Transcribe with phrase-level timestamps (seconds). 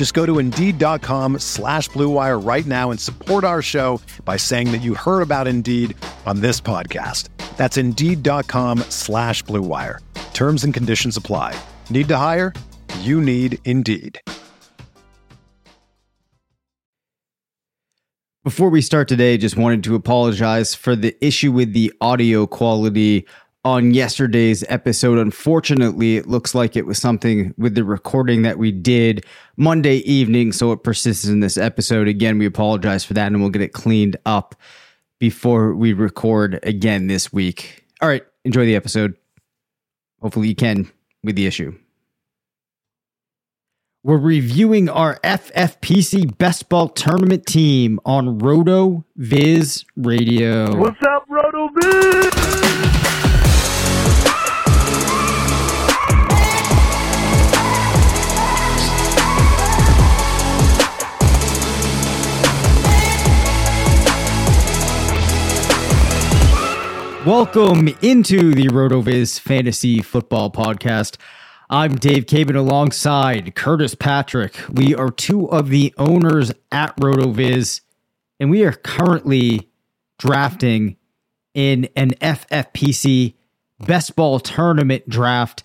[0.00, 4.80] Just go to Indeed.com slash BlueWire right now and support our show by saying that
[4.80, 7.28] you heard about Indeed on this podcast.
[7.58, 9.98] That's Indeed.com slash BlueWire.
[10.32, 11.54] Terms and conditions apply.
[11.90, 12.54] Need to hire?
[13.00, 14.18] You need Indeed.
[18.42, 23.26] Before we start today, just wanted to apologize for the issue with the audio quality
[23.64, 25.18] on yesterday's episode.
[25.18, 29.24] Unfortunately, it looks like it was something with the recording that we did
[29.56, 32.08] Monday evening, so it persists in this episode.
[32.08, 34.54] Again, we apologize for that and we'll get it cleaned up
[35.18, 37.84] before we record again this week.
[38.00, 39.14] All right, enjoy the episode.
[40.20, 40.90] Hopefully, you can
[41.22, 41.76] with the issue.
[44.02, 50.74] We're reviewing our FFPC Best Ball Tournament team on Roto Viz Radio.
[50.74, 52.69] What's up, Roto Viz?
[67.30, 71.16] Welcome into the RotoViz Fantasy Football Podcast.
[71.70, 74.56] I'm Dave Caban alongside Curtis Patrick.
[74.68, 77.82] We are two of the owners at RotoViz,
[78.40, 79.70] and we are currently
[80.18, 80.96] drafting
[81.54, 83.34] in an FFPC
[83.78, 85.62] best ball tournament draft.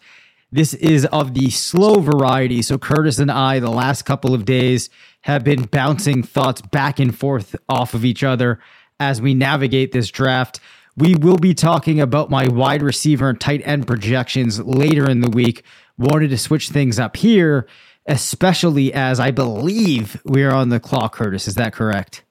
[0.52, 2.62] This is of the slow variety.
[2.62, 7.18] So, Curtis and I, the last couple of days, have been bouncing thoughts back and
[7.18, 8.60] forth off of each other
[9.00, 10.60] as we navigate this draft.
[10.98, 15.30] We will be talking about my wide receiver and tight end projections later in the
[15.30, 15.64] week.
[15.98, 17.68] Wanted to switch things up here,
[18.06, 21.48] especially as I believe we are on the clock, Curtis.
[21.48, 22.24] Is that correct?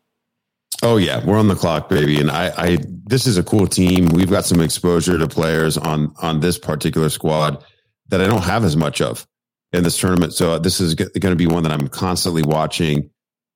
[0.82, 2.20] Oh yeah, we're on the clock, baby.
[2.20, 4.06] And I, I, this is a cool team.
[4.08, 7.64] We've got some exposure to players on on this particular squad
[8.08, 9.26] that I don't have as much of
[9.72, 10.32] in this tournament.
[10.32, 13.10] So this is going to be one that I'm constantly watching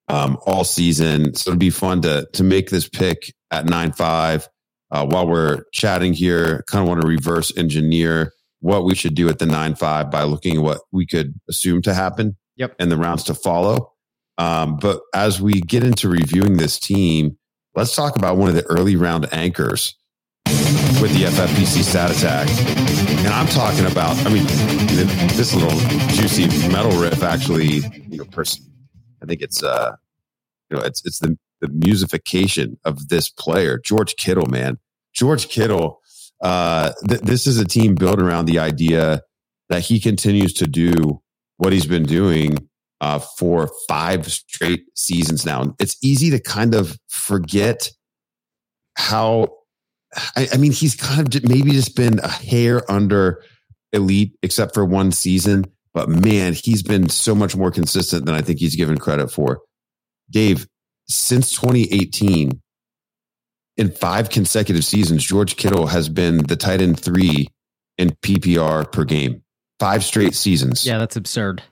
[0.09, 1.35] um, all season.
[1.35, 4.49] So it'll be fun to to make this pick at nine five
[4.91, 9.29] uh, while we're chatting here, kind of want to reverse engineer what we should do
[9.29, 12.37] at the nine five by looking at what we could assume to happen.
[12.57, 12.75] Yep.
[12.79, 13.93] And the rounds to follow.
[14.39, 17.37] Um, but as we get into reviewing this team,
[17.75, 19.95] let's talk about one of the early round anchors
[21.01, 22.49] with the FFPC stat attack.
[23.19, 24.45] And I'm talking about, I mean,
[25.37, 25.79] this little
[26.15, 28.65] juicy metal riff actually, you know, person,
[29.23, 29.95] I think it's, uh,
[30.71, 34.79] you know, it's, it's the, the musification of this player, George Kittle, man.
[35.15, 36.01] George Kittle,
[36.43, 39.23] uh, th- this is a team built around the idea
[39.69, 41.21] that he continues to do
[41.57, 42.69] what he's been doing
[43.01, 45.75] uh, for five straight seasons now.
[45.79, 47.91] It's easy to kind of forget
[48.97, 49.49] how,
[50.37, 53.45] I, I mean, he's kind of maybe just been a hair under
[53.93, 55.65] elite, except for one season.
[55.95, 59.61] But man, he's been so much more consistent than I think he's given credit for.
[60.31, 60.69] Dave,
[61.09, 62.61] since 2018,
[63.77, 67.49] in five consecutive seasons, George Kittle has been the tight end three
[67.97, 69.43] in PPR per game.
[69.79, 70.85] Five straight seasons.
[70.85, 71.63] Yeah, that's absurd.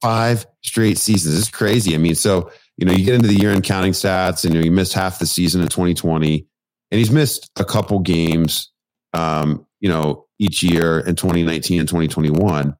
[0.00, 1.38] Five straight seasons.
[1.38, 1.94] It's crazy.
[1.94, 4.60] I mean, so, you know, you get into the year end counting stats and you,
[4.60, 6.46] know, you missed half the season in 2020,
[6.90, 8.70] and he's missed a couple games,
[9.12, 12.76] um, you know, each year in 2019 and 2021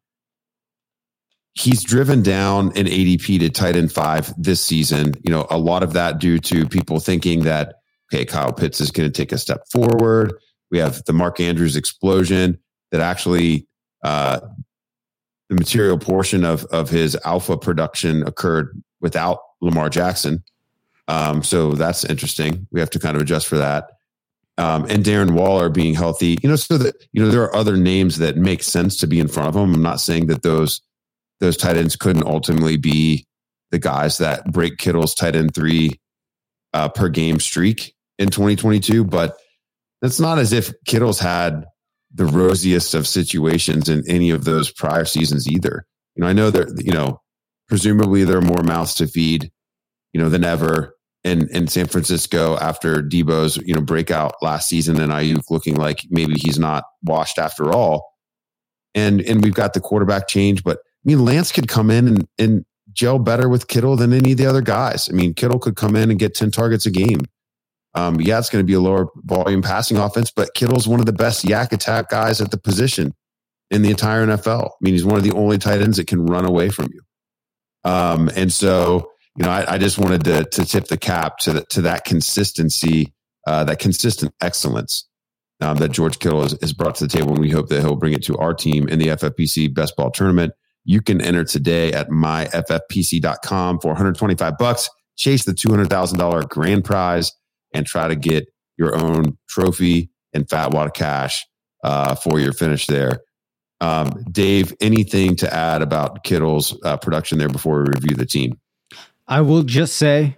[1.54, 5.14] he's driven down an ADP to tight end five this season.
[5.22, 7.76] You know, a lot of that due to people thinking that,
[8.12, 10.34] okay, Kyle Pitts is going to take a step forward.
[10.70, 12.58] We have the Mark Andrews explosion
[12.90, 13.66] that actually,
[14.02, 14.40] uh,
[15.48, 20.42] the material portion of, of his alpha production occurred without Lamar Jackson.
[21.08, 22.66] Um, so that's interesting.
[22.70, 23.90] We have to kind of adjust for that.
[24.56, 27.76] Um, and Darren Waller being healthy, you know, so that, you know, there are other
[27.76, 29.74] names that make sense to be in front of him.
[29.74, 30.80] I'm not saying that those,
[31.42, 33.26] those tight ends couldn't ultimately be
[33.72, 36.00] the guys that break Kittle's tight end three
[36.72, 39.04] uh, per game streak in 2022.
[39.04, 39.36] But
[40.02, 41.64] it's not as if Kittle's had
[42.14, 45.84] the rosiest of situations in any of those prior seasons either.
[46.14, 47.20] You know, I know that you know,
[47.66, 49.50] presumably there are more mouths to feed,
[50.12, 55.00] you know, than ever in in San Francisco after Deebo's you know breakout last season
[55.00, 58.12] and Aiyuk looking like maybe he's not washed after all.
[58.94, 62.28] And and we've got the quarterback change, but I mean Lance could come in and,
[62.38, 65.08] and gel better with Kittle than any of the other guys.
[65.08, 67.20] I mean, Kittle could come in and get 10 targets a game.
[67.94, 71.06] Um, yeah, it's going to be a lower volume passing offense, but Kittle's one of
[71.06, 73.14] the best YAC attack guys at the position
[73.70, 74.66] in the entire NFL.
[74.66, 77.00] I mean, he's one of the only tight ends that can run away from you.
[77.90, 81.52] Um, and so, you know, I, I, just wanted to, to tip the cap to,
[81.52, 83.12] the, to that consistency,
[83.46, 85.08] uh, that consistent excellence
[85.60, 87.30] um, that George Kittle has, has brought to the table.
[87.30, 90.10] And we hope that he'll bring it to our team in the FFPC best ball
[90.10, 90.52] tournament.
[90.84, 94.90] You can enter today at myffpc.com for 125 bucks.
[95.16, 97.32] Chase the $200,000 grand prize
[97.72, 98.46] and try to get
[98.76, 101.44] your own trophy and fat water cash
[101.84, 103.20] uh, for your finish there.
[103.80, 108.58] Um, Dave, anything to add about Kittle's uh, production there before we review the team?
[109.26, 110.36] I will just say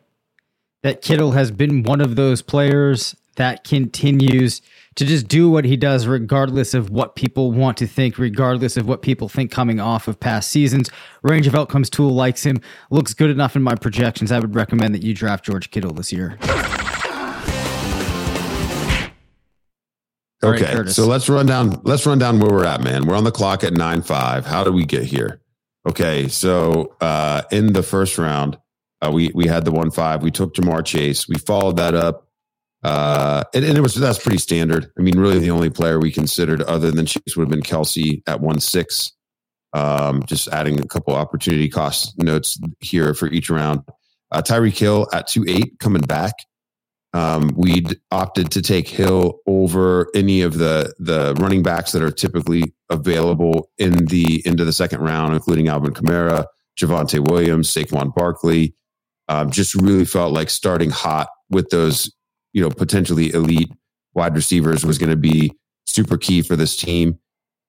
[0.83, 4.63] that Kittle has been one of those players that continues
[4.97, 8.87] to just do what he does, regardless of what people want to think, regardless of
[8.87, 10.91] what people think coming off of past seasons.
[11.23, 12.61] Range of Outcomes Tool likes him,
[12.91, 14.31] looks good enough in my projections.
[14.31, 16.39] I would recommend that you draft George Kittle this year.
[20.43, 21.81] Okay, right, so let's run down.
[21.85, 23.07] Let's run down where we're at, man.
[23.07, 24.45] We're on the clock at nine five.
[24.45, 25.41] How do we get here?
[25.89, 28.59] Okay, so uh, in the first round,
[29.01, 30.23] uh, we we had the one five.
[30.23, 31.27] We took Ja'Marr Chase.
[31.27, 32.29] We followed that up,
[32.85, 34.91] uh, and, and, it was that's pretty standard.
[34.99, 38.23] I mean, really, the only player we considered other than Chase would have been Kelce
[38.27, 39.13] at one six.
[39.73, 43.81] Um, just adding a couple opportunity cost notes here for each round.
[44.31, 46.35] Uh, Tyreek Hill at two eight coming back.
[47.15, 52.11] Um, we'd opted to take Hill over any of the the running backs that are
[52.11, 56.47] typically available in the into the second round, including Alvin Kamara,
[56.79, 58.75] Javonte Williams, Saquon Barkley.
[59.29, 62.13] Um, just really felt like starting hot with those,
[62.55, 63.71] you know, potentially elite
[64.15, 65.53] wide receivers was going to be
[65.87, 67.19] super key for this team.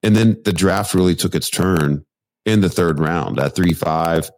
[0.02, 2.06] And then the draft really took its turn
[2.46, 4.30] in the third round at three five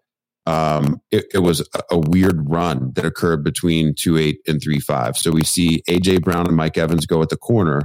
[0.48, 5.18] um, it, it, was a, weird run that occurred between two eight and three five.
[5.18, 7.82] So we see AJ Brown and Mike Evans go at the corner,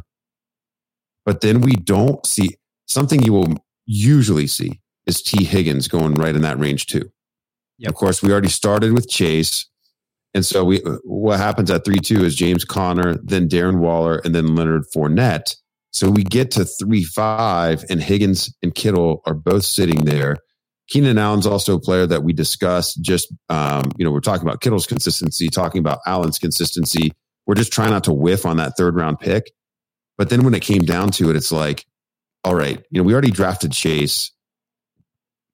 [1.26, 2.56] but then we don't see
[2.87, 3.55] something you will
[3.85, 7.11] usually see is Tee Higgins going right in that range too.
[7.79, 7.88] Yep.
[7.88, 9.69] Of course, we already started with Chase.
[10.34, 14.34] And so we what happens at three two is James Conner, then Darren Waller, and
[14.34, 15.56] then Leonard Fournette.
[15.90, 20.38] So we get to three five, and Higgins and Kittle are both sitting there.
[20.88, 23.00] Keenan Allen's also a player that we discussed.
[23.02, 27.12] Just um, you know, we're talking about Kittle's consistency, talking about Allen's consistency.
[27.46, 29.52] We're just trying not to whiff on that third round pick.
[30.17, 31.84] But then when it came down to it, it's like,
[32.44, 34.31] all right, you know, we already drafted Chase.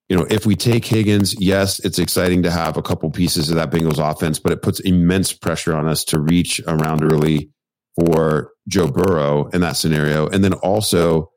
[0.08, 3.56] You know, if we take Higgins, yes, it's exciting to have a couple pieces of
[3.56, 7.50] that Bengals offense, but it puts immense pressure on us to reach around early
[7.96, 10.26] for Joe Burrow in that scenario.
[10.28, 11.30] And then also,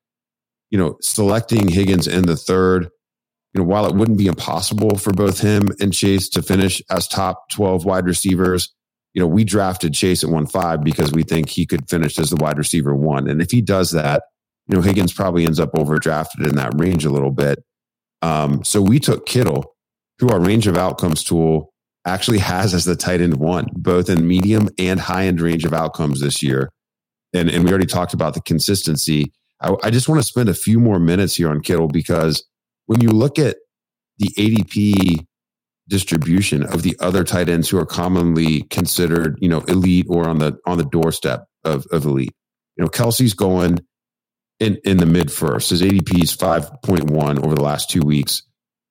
[0.69, 2.89] you know, selecting Higgins in the third
[3.53, 7.07] you know, while it wouldn't be impossible for both him and Chase to finish as
[7.07, 8.73] top 12 wide receivers,
[9.13, 12.29] you know, we drafted Chase at 1 5 because we think he could finish as
[12.29, 13.29] the wide receiver one.
[13.29, 14.23] And if he does that,
[14.67, 17.61] you know, Higgins probably ends up overdrafted in that range a little bit.
[18.21, 19.75] Um, so we took Kittle,
[20.19, 21.73] who our range of outcomes tool
[22.05, 25.73] actually has as the tight end one, both in medium and high end range of
[25.73, 26.71] outcomes this year.
[27.33, 29.31] And, and we already talked about the consistency.
[29.61, 32.43] I, I just want to spend a few more minutes here on Kittle because
[32.87, 33.57] when you look at
[34.17, 35.25] the ADP
[35.91, 40.39] distribution of the other tight ends who are commonly considered, you know, elite or on
[40.39, 42.33] the on the doorstep of, of elite.
[42.77, 43.79] You know, Kelce's going
[44.61, 45.71] in in the mid first.
[45.71, 48.43] His ADP is five point one over the last two weeks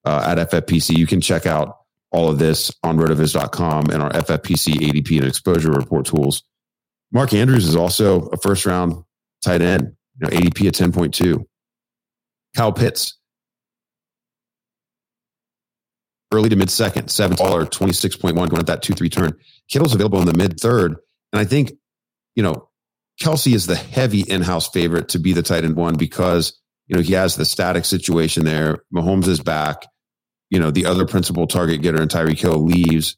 [0.05, 0.99] uh, at FFPC.
[0.99, 1.79] You can check out
[2.11, 6.43] all of this on rotoviz.com and our FFPC ADP and exposure report tools.
[7.13, 9.05] Mark Andrews is also a first round
[9.45, 11.45] tight end, you know, ADP at 10.2.
[12.57, 13.17] Kyle Pitts,
[16.33, 19.33] early to mid second, seven dollar, 26.1 going at that two, three turn.
[19.69, 20.97] Kittle's available in the mid third.
[21.33, 21.73] And I think,
[22.35, 22.70] you know,
[23.21, 27.03] Kelce is the heavy in-house favorite to be the tight end one because, you know,
[27.03, 28.79] he has the static situation there.
[28.95, 29.87] Mahomes is back.
[30.49, 33.17] You know, the other principal target getter and Tyreek Hill leaves.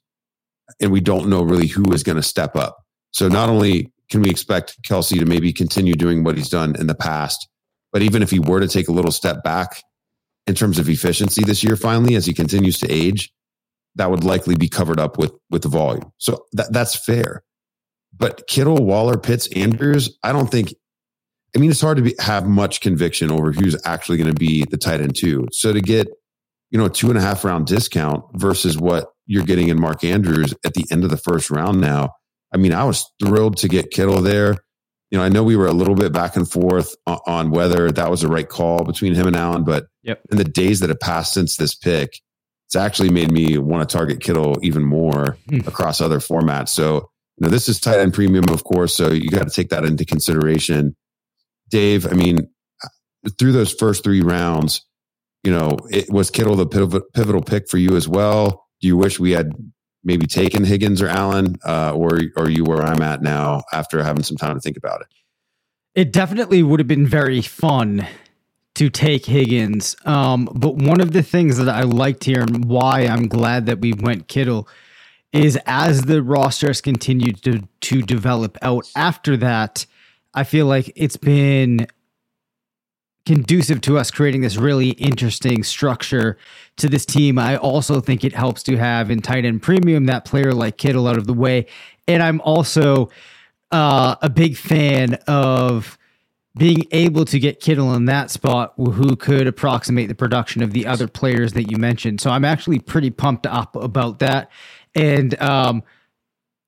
[0.80, 2.78] And we don't know really who is going to step up.
[3.12, 6.86] So not only can we expect Kelce to maybe continue doing what he's done in
[6.86, 7.48] the past,
[7.92, 9.82] but even if he were to take a little step back
[10.46, 13.32] in terms of efficiency this year finally as he continues to age
[13.94, 17.42] that would likely be covered up with with the volume so that, that's fair
[18.16, 20.74] But Kittle, Waller, Pitts, Andrews, I don't think.
[21.54, 24.64] I mean, it's hard to be, have much conviction over who's actually going to be
[24.64, 25.48] the tight end too.
[25.52, 26.08] So to get,
[26.70, 30.02] you know, a two and a half round discount versus what you're getting in Mark
[30.02, 32.14] Andrews at the end of the first round now.
[32.54, 34.56] I mean, I was thrilled to get Kittle there.
[35.10, 37.90] You know, I know we were a little bit back and forth on, on whether
[37.92, 40.20] that was the right call between him and Allen, but Yep.
[40.30, 42.18] in the days that have passed since this pick,
[42.66, 45.60] it's actually made me want to target Kittle even more Hmm.
[45.66, 46.70] across other formats.
[46.70, 48.94] So, know, this is tight end premium, of course.
[48.94, 50.96] So you got to take that into consideration.
[51.70, 52.48] Dave, I mean,
[53.38, 54.84] through those first three rounds,
[55.42, 58.66] you know, it was Kittle the pivotal, pick for you as well.
[58.80, 59.52] Do you wish we had
[60.04, 64.22] maybe taken Higgins or Allen, uh, or or you where I'm at now after having
[64.22, 65.06] some time to think about it?
[65.94, 68.06] It definitely would have been very fun
[68.74, 69.94] to take Higgins.
[70.04, 73.80] Um, but one of the things that I liked here and why I'm glad that
[73.80, 74.68] we went Kittle
[75.32, 79.86] is as the roster has continued to to develop out after that,
[80.34, 81.86] I feel like it's been
[83.24, 86.36] conducive to us creating this really interesting structure
[86.76, 87.38] to this team.
[87.38, 91.06] I also think it helps to have in tight end premium that player like Kittle
[91.06, 91.66] out of the way.
[92.08, 93.10] And I'm also
[93.70, 95.98] uh, a big fan of
[96.58, 100.86] being able to get Kittle in that spot who could approximate the production of the
[100.86, 102.20] other players that you mentioned.
[102.20, 104.50] So I'm actually pretty pumped up about that.
[104.94, 105.82] And um,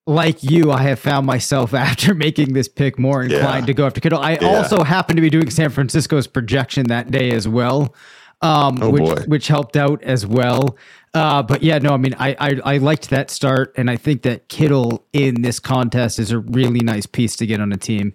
[0.06, 3.66] like you, I have found myself after making this pick more inclined Yeah.
[3.66, 4.18] to go after Kittle.
[4.20, 4.56] I Yeah.
[4.56, 7.94] also happen to be doing San Francisco's projection that day as well,
[8.42, 9.22] um, Oh, which boy.
[9.26, 10.76] which helped out as well.
[11.14, 14.22] Uh, but yeah, no, I mean, I, I I liked that start, and I think
[14.22, 18.14] that Kittle in this contest is a really nice piece to get on a team.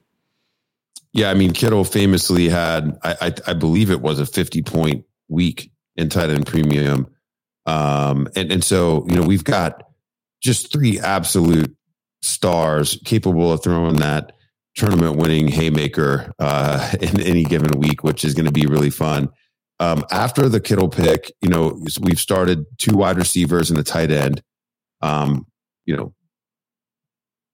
[1.14, 5.06] Yeah, I mean, Kittle famously had, I, I, I believe it was a 50 point
[5.30, 7.08] week in tight end premium.
[7.66, 9.89] Um, and, and so, you know, we've got
[10.42, 11.76] just three absolute
[12.22, 14.34] stars capable of throwing that
[14.76, 19.30] tournament winning haymaker uh, in any given week, which is going to be really fun.
[19.80, 24.12] Um, after the Kittle pick, you know, we've started two wide receivers and a tight
[24.12, 24.42] end.
[25.02, 25.48] Um,
[25.86, 26.14] you know,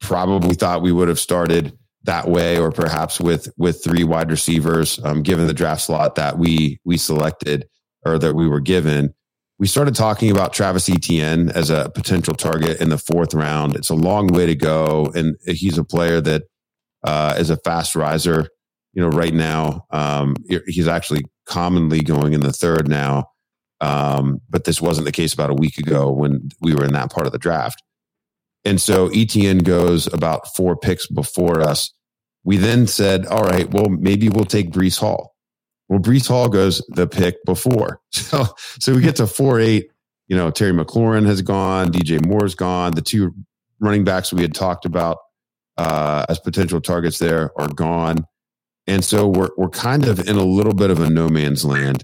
[0.01, 4.99] probably thought we would have started that way, or perhaps with with three wide receivers,
[5.03, 7.67] um, given the draft slot that we we selected
[8.03, 9.13] or that we were given.
[9.57, 13.75] We started talking about Travis Etienne as a potential target in the fourth round.
[13.75, 16.43] It's a long way to go, and he's a player that
[17.05, 18.49] uh, is a fast riser.
[18.93, 20.35] You know, right now um,
[20.67, 23.25] he's actually commonly going in the third now,
[23.81, 27.11] um, but this wasn't the case about a week ago when we were in that
[27.11, 27.81] part of the draft.
[28.65, 31.93] And so Etienne goes about four picks before us.
[32.43, 35.34] We then said, all right, well, maybe we'll take Breece Hall.
[35.87, 37.99] Well, Breece Hall goes the pick before.
[38.25, 38.43] So,
[38.79, 39.91] so we get to four, eight,
[40.27, 42.93] you know, Terry McLaurin has gone, DJ Moore's gone.
[42.93, 43.35] The two
[43.79, 45.19] running backs we had talked about
[45.77, 48.25] uh, as potential targets there are gone.
[48.87, 52.03] And so we're, we're kind of in a little bit of a no man's land.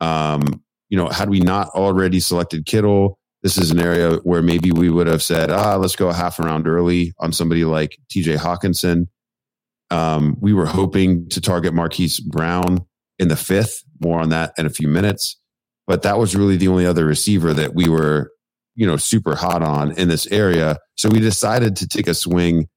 [0.00, 4.70] Um, you know, had we not already selected Kittle, this is an area where maybe
[4.70, 8.36] we would have said, ah, let's go a half round early on somebody like TJ
[8.36, 9.06] Hockenson.
[9.90, 12.84] Um, we were hoping to target Marquise Brown
[13.18, 15.36] in the fifth, more on that in a few minutes.
[15.86, 18.32] But that was really the only other receiver that we were,
[18.74, 20.78] you know, super hot on in this area.
[20.96, 22.68] So we decided to take a swing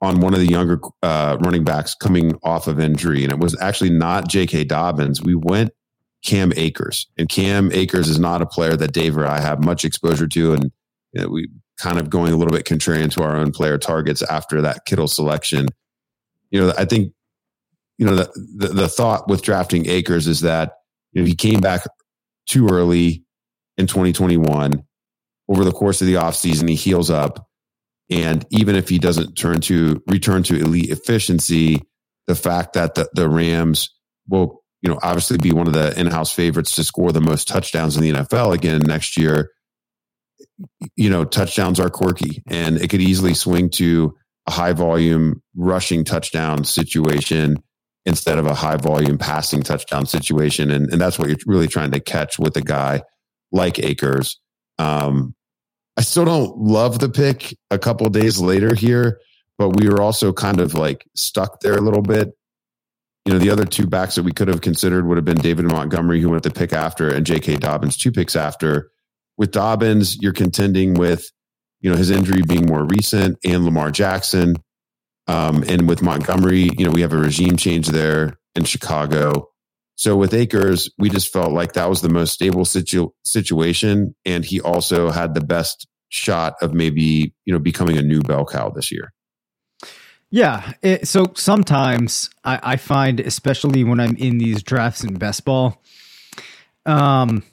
[0.00, 3.22] on one of the younger uh, running backs coming off of injury.
[3.22, 4.64] And it was actually not J.K.
[4.64, 5.22] Dobbins.
[5.22, 5.70] We went
[6.24, 7.06] Cam Akers.
[7.16, 10.52] And Cam Akers is not a player that Dave or I have much exposure to.
[10.54, 10.72] And
[11.12, 14.22] you know, we kind of going a little bit contrarian to our own player targets
[14.22, 15.66] after that Kittle selection.
[16.50, 17.12] You know, I think,
[17.98, 20.72] you know, the, the, the thought with drafting Akers is that,
[21.12, 21.82] you know, he came back
[22.48, 23.24] too early
[23.76, 24.84] in 2021.
[25.48, 27.46] Over the course of the offseason, he heals up.
[28.10, 31.82] And even if he doesn't turn to return to elite efficiency,
[32.26, 33.94] the fact that the, the Rams
[34.28, 37.96] will you know, obviously be one of the in-house favorites to score the most touchdowns
[37.96, 39.50] in the NFL again next year.
[40.94, 44.14] You know, touchdowns are quirky and it could easily swing to
[44.46, 47.56] a high volume rushing touchdown situation
[48.06, 50.70] instead of a high volume passing touchdown situation.
[50.70, 53.02] And, and that's what you're really trying to catch with a guy
[53.50, 54.40] like Akers.
[54.78, 55.34] Um,
[55.96, 59.20] I still don't love the pick a couple days later here,
[59.58, 62.34] but we were also kind of like stuck there a little bit
[63.24, 65.64] you know, the other two backs that we could have considered would have been David
[65.64, 67.56] Montgomery, who went the pick after, and J.K.
[67.56, 68.90] Dobbins, two picks after.
[69.38, 71.30] With Dobbins, you're contending with,
[71.80, 74.56] you know, his injury being more recent and Lamar Jackson.
[75.26, 79.48] Um, and with Montgomery, you know, we have a regime change there in Chicago.
[79.96, 84.14] So with Akers, we just felt like that was the most stable situ- situation.
[84.24, 88.44] And he also had the best shot of maybe, you know, becoming a new bell
[88.44, 89.12] cow this year.
[90.30, 90.72] Yeah.
[90.82, 95.80] It, so sometimes I, I find, especially when I'm in these drafts in best ball,
[96.86, 97.44] um,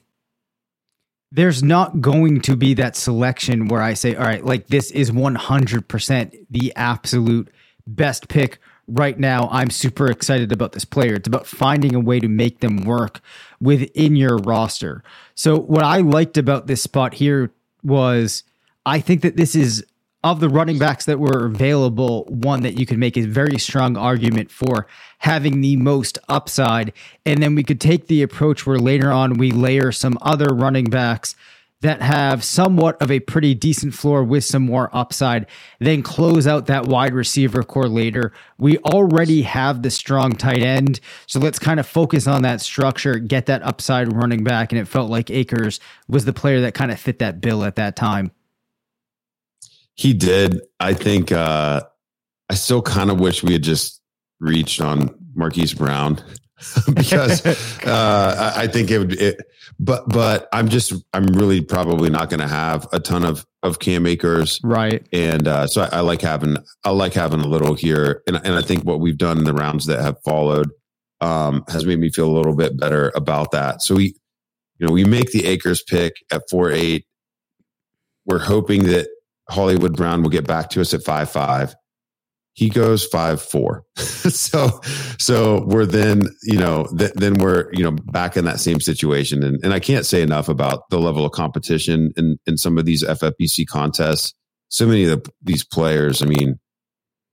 [1.32, 5.12] there's not going to be that selection where I say, all right, like this is
[5.12, 7.50] 100% the absolute
[7.96, 9.48] best pick right now.
[9.52, 11.16] I'm super excited about this player.
[11.16, 13.22] It's about finding a way to make them work
[13.60, 15.04] within your roster.
[15.36, 17.52] So, what I liked about this spot here
[17.84, 18.44] was
[18.86, 19.86] I think that this is
[20.24, 23.98] of the running backs that were available, one that you could make a very strong
[23.98, 24.86] argument for
[25.20, 26.94] having the most upside.
[27.26, 30.86] And then we could take the approach where later on we layer some other running
[30.86, 31.36] backs
[31.82, 35.48] that have somewhat of a pretty decent floor with some more upside,
[35.80, 38.32] then close out that wide receiver core later.
[38.58, 41.00] We already have the strong tight end.
[41.26, 44.72] So let's kind of focus on that structure, get that upside running back.
[44.72, 47.76] And it felt like Akers was the player that kind of fit that bill at
[47.76, 48.32] that time.
[49.96, 50.62] He did.
[50.80, 51.82] I think uh,
[52.50, 54.02] I still kind of wish we had just
[54.40, 56.20] reached on Marquise Brown
[56.94, 57.46] because
[57.86, 59.20] uh, I think it would.
[59.20, 59.42] It,
[59.80, 63.80] but but I'm just I'm really probably not going to have a ton of of
[63.80, 65.08] Cam Akers, right?
[65.12, 68.56] And uh, so I, I, like having I like having a little here, and and
[68.56, 70.70] I think what we've done in the rounds that have followed
[71.20, 73.82] um, has made me feel a little bit better about that.
[73.82, 74.16] So we,
[74.78, 77.06] you know, we make the Akers pick at four eight.
[78.26, 79.08] We're hoping that
[79.50, 81.76] Hollywood Brown will get back to us at five five.
[82.54, 83.86] He goes five four.
[83.96, 84.82] so
[85.18, 89.44] so we're then you know th- then we're you know back in that same situation,
[89.44, 92.86] and and I can't say enough about the level of competition in in some of
[92.86, 94.34] these FFPC contests.
[94.68, 96.58] So many of the, these players, I mean,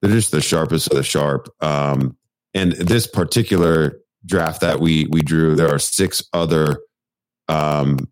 [0.03, 1.49] they're just the sharpest of the sharp.
[1.61, 2.17] Um,
[2.55, 6.79] and this particular draft that we we drew, there are six other
[7.49, 8.09] um,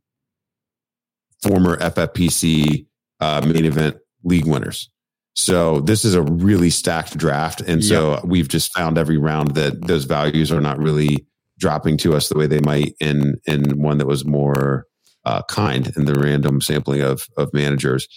[1.43, 2.87] former FFPC
[3.21, 4.91] uh, main event league winners.
[5.37, 9.87] So this is a really stacked draft, and so we've just found every round that
[9.87, 11.26] those values are not really
[11.59, 14.87] dropping to us the way they might in in one that was more
[15.27, 18.09] uh, kind in the random sampling of of managers.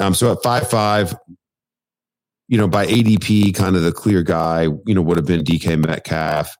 [0.00, 1.14] Um, so at five five,
[2.48, 5.78] you know, by ADP, kind of the clear guy, you know, would have been DK
[5.78, 6.56] Metcalf.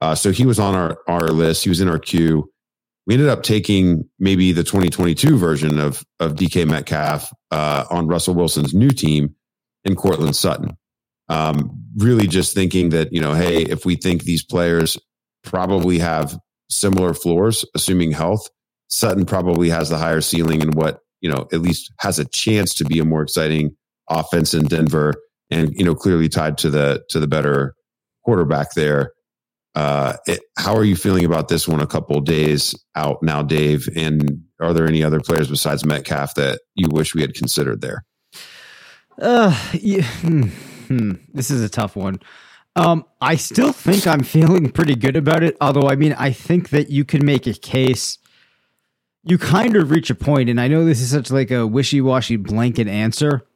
[0.00, 1.64] Uh, so he was on our our list.
[1.64, 2.50] He was in our queue
[3.08, 8.34] we ended up taking maybe the 2022 version of of DK Metcalf uh, on Russell
[8.34, 9.34] Wilson's new team
[9.84, 10.76] in Courtland Sutton.
[11.30, 14.98] Um, really, just thinking that you know, hey, if we think these players
[15.42, 16.38] probably have
[16.70, 18.46] similar floors, assuming health,
[18.88, 22.74] Sutton probably has the higher ceiling and what you know at least has a chance
[22.74, 23.74] to be a more exciting
[24.10, 25.14] offense in Denver,
[25.50, 27.74] and you know clearly tied to the to the better
[28.22, 29.12] quarterback there.
[29.78, 33.88] Uh, it, how are you feeling about this one a couple days out now, Dave?
[33.94, 38.04] And are there any other players besides Metcalf that you wish we had considered there?
[39.22, 40.48] Uh, yeah, hmm,
[40.88, 41.12] hmm.
[41.32, 42.18] this is a tough one.
[42.74, 45.56] Um, I still think I'm feeling pretty good about it.
[45.60, 48.18] Although, I mean, I think that you can make a case.
[49.22, 52.34] You kind of reach a point, and I know this is such like a wishy-washy
[52.34, 53.46] blanket answer,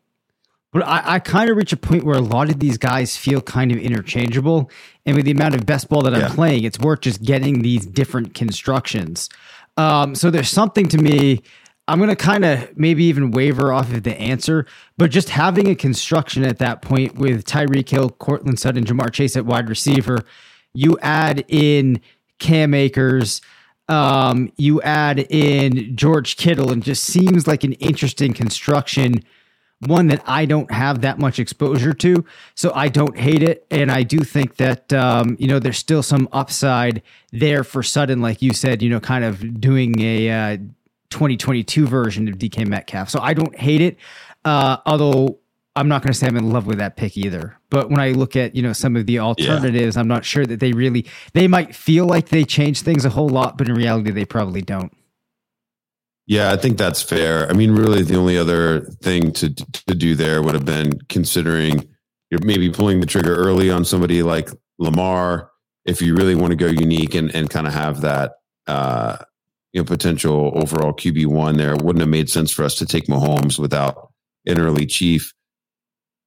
[0.73, 3.41] but I, I kind of reach a point where a lot of these guys feel
[3.41, 4.71] kind of interchangeable.
[5.05, 7.85] And with the amount of best ball that I'm playing, it's worth just getting these
[7.85, 9.29] different constructions.
[9.77, 11.43] Um, so there's something to me.
[11.89, 15.69] I'm going to kind of maybe even waver off of the answer, but just having
[15.69, 20.21] a construction at that point with Tyreek Hill, Courtland Sutton, Ja'Marr Chase at wide receiver,
[20.75, 22.01] you add in
[22.39, 23.43] Cam Akers,
[23.89, 29.23] um, you add in George Kittle, and just seems like an interesting construction
[29.87, 33.91] one that I don't have that much exposure to, so I don't hate it, and
[33.91, 38.43] I do think that um, you know there's still some upside there for Sutton, like
[38.43, 40.57] you said, you know, kind of doing a uh,
[41.11, 43.11] 2022 version of DK Metcalf.
[43.11, 43.97] So I don't hate it,
[44.45, 45.39] uh, although
[45.75, 47.57] I'm not going to say I'm in love with that pick either.
[47.71, 50.01] But when I look at you know some of the alternatives, yeah.
[50.01, 53.29] I'm not sure that they really they might feel like they change things a whole
[53.29, 54.93] lot, but in reality they probably don't.
[56.27, 57.49] Yeah, I think that's fair.
[57.49, 61.89] I mean, really, the only other thing to to do there would have been considering
[62.31, 65.51] you're maybe pulling the trigger early on somebody like Lamar
[65.85, 68.35] if you really want to go unique and and kind of have that
[68.69, 69.17] uh,
[69.73, 71.75] you know potential overall QB one there.
[71.75, 74.13] It wouldn't have made sense for us to take Mahomes without
[74.47, 75.33] an early Chief.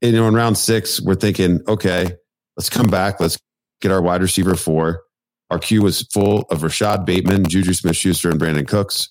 [0.02, 2.16] And, you know, in round six, we're thinking, okay,
[2.58, 3.20] let's come back.
[3.20, 3.38] Let's
[3.82, 5.04] get our wide receiver four.
[5.50, 9.10] Our queue was full of Rashod Bateman, Juju Smith Schuster, and Brandin Cooks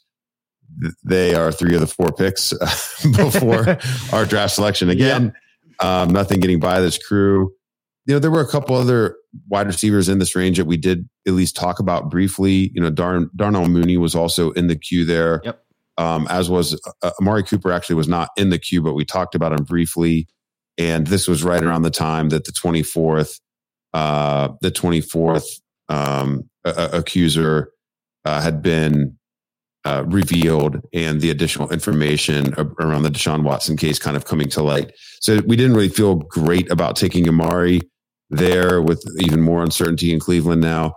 [1.04, 2.52] they are three of the four picks
[3.16, 3.78] before
[4.12, 4.88] our draft selection.
[4.90, 5.32] Again,
[5.80, 7.52] um, nothing getting by this crew.
[8.06, 9.16] You know, there were a couple other
[9.48, 12.70] wide receivers in this range that we did at least talk about briefly.
[12.74, 15.40] You know, Dar- Darnell Mooney was also in the queue there.
[15.44, 15.60] Yep.
[15.96, 19.34] Um, as was uh, Amari Cooper actually was not in the queue, but we talked
[19.34, 20.26] about him briefly.
[20.76, 23.40] And this was right around the time that the 24th,
[23.94, 25.44] uh, the 24th
[25.88, 27.70] um, accuser
[28.24, 29.16] uh, had been
[29.84, 34.62] uh, revealed and the additional information around the Deshaun Watson case kind of coming to
[34.62, 34.92] light.
[35.20, 37.82] So we didn't really feel great about taking Amari
[38.30, 40.94] there with even more uncertainty in Cleveland now.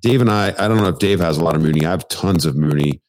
[0.00, 1.84] Dave and I, I don't know if Dave has a lot of Mooney.
[1.84, 3.02] I have tons of Mooney.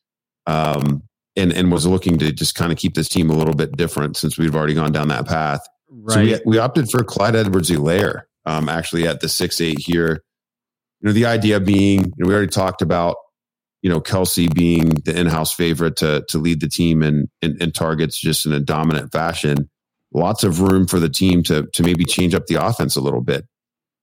[0.47, 1.03] Um,
[1.38, 4.17] and, and was looking to just kind of keep this team a little bit different
[4.17, 5.62] since we've already gone down that path.
[5.89, 6.13] Right.
[6.13, 10.23] So we, we opted for Clyde Edwards-Helaire, um, actually at the six, eight here.
[10.99, 13.15] You know, the idea being, you know, we already talked about
[13.81, 18.17] you know Kelce being the in-house favorite to to lead the team in, in targets
[18.17, 19.69] just in a dominant fashion.
[20.13, 23.21] Lots of room for the team to to maybe change up the offense a little
[23.21, 23.45] bit.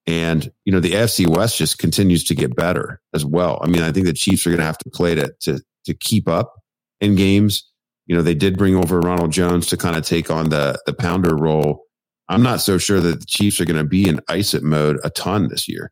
[0.05, 3.59] And you know the AFC West just continues to get better as well.
[3.61, 5.93] I mean, I think the Chiefs are going to have to play to to to
[5.93, 6.55] keep up
[6.99, 7.63] in games.
[8.05, 10.93] You know, they did bring over Ronald Jones to kind of take on the the
[10.93, 11.85] pounder role.
[12.27, 14.99] I'm not so sure that the Chiefs are going to be in ice it mode
[15.03, 15.91] a ton this year.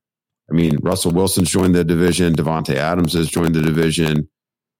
[0.49, 2.33] I mean, Russell Wilson's joined the division.
[2.33, 4.29] Davante Adams has joined the division.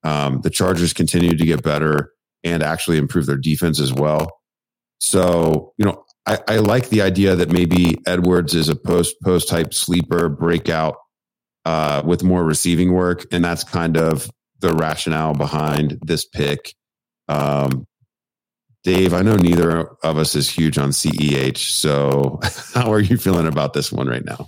[0.04, 2.12] Um, the Chargers continue to get better
[2.44, 4.40] and actually improve their defense as well.
[5.00, 9.50] So, you know, I, I like the idea that maybe Edwards is a post post
[9.50, 10.98] type sleeper breakout
[11.66, 16.74] uh, with more receiving work, and that's kind of the rationale behind this pick.
[17.28, 17.86] Um,
[18.84, 22.40] Dave, I know neither of us is huge on CEH, so
[22.74, 24.48] how are you feeling about this one right now?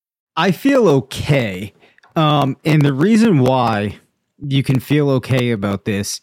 [0.35, 1.73] I feel okay.
[2.15, 3.99] Um, and the reason why
[4.39, 6.21] you can feel okay about this,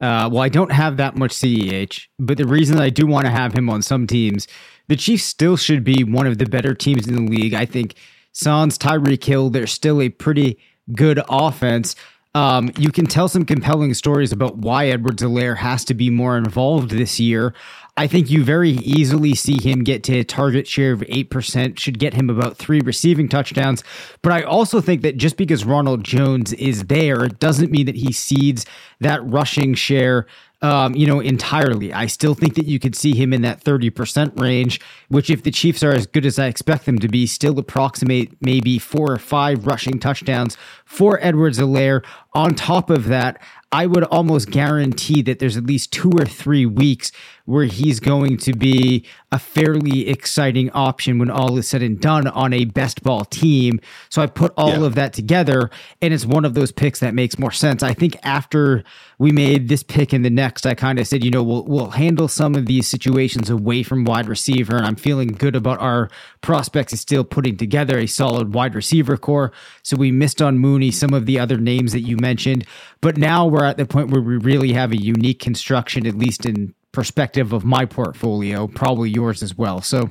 [0.00, 3.30] uh, well, I don't have that much CEH, but the reason I do want to
[3.30, 4.46] have him on some teams,
[4.88, 7.54] the Chiefs still should be one of the better teams in the league.
[7.54, 7.94] I think
[8.32, 10.58] Sans, Tyreek Hill, they're still a pretty
[10.94, 11.96] good offense.
[12.34, 16.90] Um, you can tell some compelling stories about why Edwards-Helaire has to be more involved
[16.90, 17.54] this year.
[18.00, 21.98] I think you very easily see him get to a target share of 8%, should
[21.98, 23.84] get him about three receiving touchdowns.
[24.22, 27.96] But I also think that just because Ronald Jones is there, it doesn't mean that
[27.96, 28.64] he cedes
[29.00, 30.26] that rushing share
[30.62, 31.92] um, you know, entirely.
[31.92, 35.50] I still think that you could see him in that 30% range, which, if the
[35.50, 39.18] Chiefs are as good as I expect them to be, still approximate maybe four or
[39.18, 42.04] five rushing touchdowns for Edwards-Helaire.
[42.34, 43.40] On top of that,
[43.72, 47.12] I would almost guarantee that there's at least two or three weeks
[47.50, 52.28] where he's going to be a fairly exciting option when all is said and done
[52.28, 53.80] on a best ball team.
[54.08, 54.86] So I put all yeah.
[54.86, 55.68] of that together,
[56.00, 57.82] and it's one of those picks that makes more sense.
[57.82, 58.84] I think after
[59.18, 61.90] we made this pick and the next, I kind of said, you know, we'll we'll
[61.90, 66.08] handle some of these situations away from wide receiver, and I'm feeling good about our
[66.42, 69.50] prospects is still putting together a solid wide receiver core.
[69.82, 72.64] So we missed on Mooney, some of the other names that you mentioned,
[73.00, 76.46] but now we're at the point where we really have a unique construction, at least
[76.46, 79.80] in perspective of my portfolio, probably yours as well.
[79.80, 80.10] So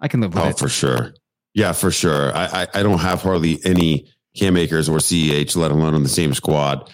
[0.00, 0.58] I can live with oh, it.
[0.58, 1.14] for sure.
[1.54, 2.34] Yeah, for sure.
[2.34, 6.08] I, I, I don't have hardly any Cam Akers or CEH, let alone on the
[6.08, 6.90] same squad.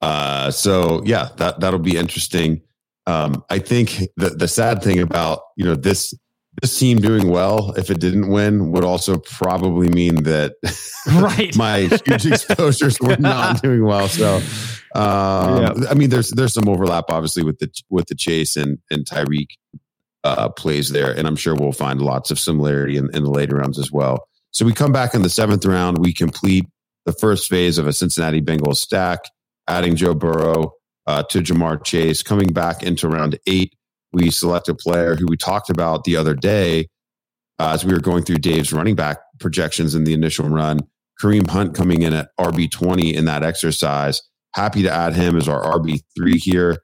[0.00, 2.60] Uh, so yeah, that that'll be interesting.
[3.06, 6.14] Um, I think the the sad thing about you know this
[6.62, 10.54] this team doing well, if it didn't win, would also probably mean that
[11.06, 11.54] Right.
[11.56, 14.08] my huge exposures were not doing well.
[14.08, 14.36] So,
[14.94, 15.72] um, Yeah.
[15.90, 19.48] I mean, there's there's some overlap, obviously, with the with the Chase and and Tyreek
[20.22, 23.56] uh, plays there, and I'm sure we'll find lots of similarity in, in the later
[23.56, 24.26] rounds as well.
[24.52, 26.64] So we come back in the seventh round, we complete
[27.04, 29.20] the first phase of a Cincinnati Bengals stack,
[29.68, 30.72] adding Joe Burrow
[31.06, 32.22] uh, to Ja'Marr Chase.
[32.22, 33.74] Coming back into round eight,
[34.14, 36.88] we select a player who we talked about the other day
[37.58, 40.80] uh, as we were going through Dave's running back projections in the initial run.
[41.22, 44.20] Kareem Hunt coming in at RB20 in that exercise.
[44.54, 46.78] Happy to add him as our RB3 here.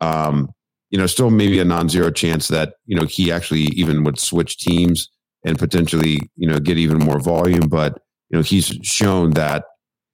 [0.00, 0.48] Um,
[0.90, 4.18] you know, still maybe a non zero chance that, you know, he actually even would
[4.18, 5.08] switch teams
[5.44, 7.68] and potentially, you know, get even more volume.
[7.68, 7.98] But,
[8.30, 9.64] you know, he's shown that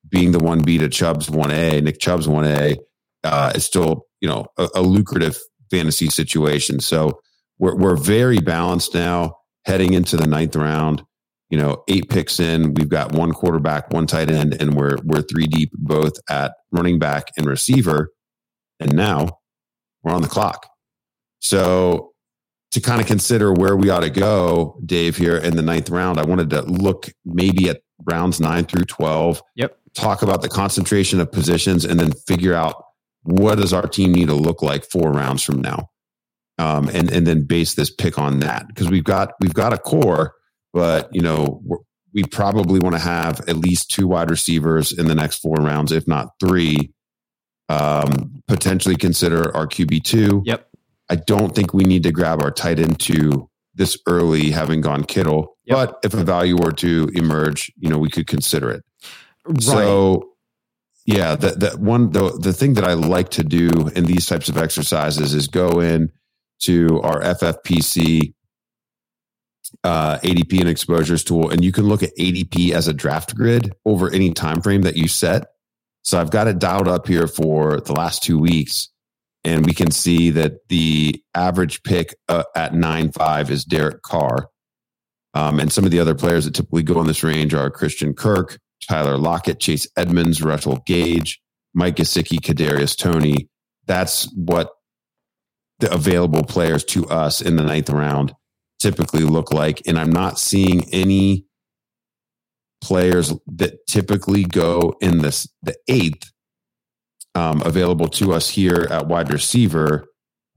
[0.08, 2.76] being the one B to Chubb's 1A, Nick Chubb's 1A,
[3.24, 5.38] uh, is still, you know, a, a lucrative
[5.72, 6.80] fantasy situation.
[6.80, 7.20] So
[7.58, 11.02] we're, we're very balanced now heading into the ninth round.
[11.50, 15.20] You know, eight picks in, we've got one quarterback, one tight end, and we're we're
[15.22, 18.08] three deep both at running back and receiver.
[18.80, 19.38] And now
[20.02, 20.66] we're on the clock.
[21.40, 22.12] So
[22.70, 26.18] to kind of consider where we ought to go, Dave, here in the ninth round,
[26.18, 29.42] I wanted to look maybe at rounds nine through twelve.
[29.56, 29.76] Yep.
[29.92, 32.82] Talk about the concentration of positions and then figure out
[33.22, 35.88] what does our team need to look like four rounds from now.
[36.58, 39.78] Um, and and then base this pick on that because we've got we've got a
[39.78, 40.34] core,
[40.72, 41.78] but you know we're,
[42.14, 45.92] we probably want to have at least two wide receivers in the next four rounds,
[45.92, 46.92] if not three.
[47.68, 50.42] Um, potentially consider our QB two.
[50.44, 50.68] Yep.
[51.08, 55.04] I don't think we need to grab our tight end two this early, having gone
[55.04, 55.56] Kittle.
[55.64, 55.76] Yep.
[55.76, 58.84] But if a value were to emerge, you know, we could consider it.
[59.46, 59.62] Right.
[59.62, 60.31] So,
[61.04, 64.48] yeah, that that one the the thing that I like to do in these types
[64.48, 66.12] of exercises is go in
[66.62, 68.34] to our FFPC
[69.82, 73.72] uh, ADP and exposures tool, and you can look at ADP as a draft grid
[73.84, 75.46] over any time frame that you set.
[76.02, 78.88] So I've got it dialed up here for the last two weeks,
[79.42, 84.48] and we can see that the average pick uh, at nine five is Derek Carr.
[85.34, 88.12] Um, and some of the other players that typically go in this range are Christian
[88.12, 91.40] Kirk, Tyler Lockett, Chase Edmonds, Russell Gage,
[91.74, 93.48] Mike Gesicki, Kadarius Toney.
[93.86, 94.70] That's what
[95.80, 98.34] the available players to us in the ninth round
[98.80, 99.82] typically look like.
[99.86, 101.46] And I'm not seeing any
[102.82, 106.30] players that typically go in this the eighth
[107.34, 110.04] um, available to us here at wide receiver.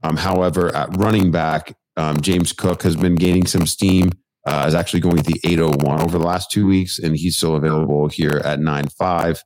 [0.02, 4.10] Um, however, at running back, um, James Cook has been gaining some steam.
[4.46, 7.56] Uh, is actually going with the 801 over the last two weeks, and he's still
[7.56, 9.40] available here at 9.5.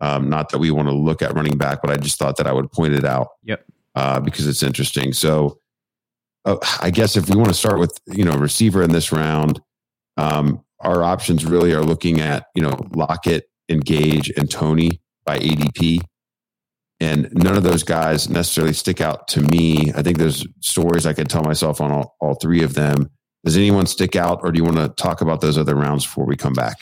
[0.00, 2.48] Um, not that we want to look at running back, but I just thought that
[2.48, 3.64] I would point it out Yep.
[3.94, 5.12] uh, because it's interesting.
[5.12, 5.60] So,
[6.44, 9.60] uh, I guess if we want to start with you know receiver in this round,
[10.16, 16.00] um, our options really are looking at you know Lockett, Engage, and Toney by ADP,
[16.98, 19.92] and none of those guys necessarily stick out to me.
[19.94, 23.08] I think there's stories I could tell myself on all, all three of them.
[23.44, 26.24] Does anyone stick out, or do you want to talk about those other rounds before
[26.24, 26.76] we come back?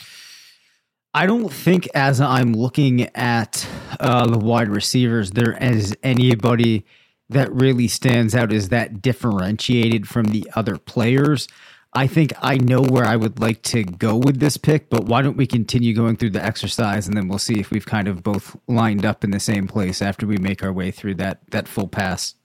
[1.13, 3.67] I don't think as I'm looking at
[3.99, 6.85] uh, the wide receivers, there is anybody
[7.29, 11.47] that really stands out as that differentiated from the other players.
[11.93, 15.21] I think I know where I would like to go with this pick, but why
[15.21, 18.23] don't we continue going through the exercise and then we'll see if we've kind of
[18.23, 21.67] both lined up in the same place after we make our way through that that
[21.67, 22.35] full pass.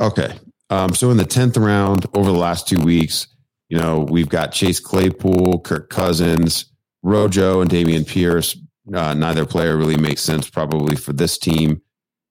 [0.00, 0.38] Okay.
[0.70, 3.26] Um, so in the tenth round, over the last two weeks,
[3.68, 6.66] you know we've got Chase Claypool, Kirk Cousins,
[7.02, 8.56] Rojo, and Dameon Pierce.
[8.92, 11.82] Uh, neither player really makes sense probably for this team.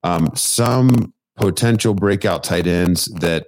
[0.04, 3.48] Um, some potential breakout tight ends that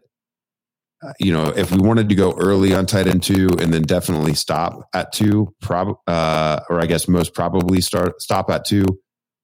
[1.03, 3.83] uh, you know if we wanted to go early on tight end two and then
[3.83, 8.85] definitely stop at two, prob uh, or I guess most probably start stop at two.